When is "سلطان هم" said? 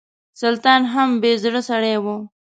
0.41-1.09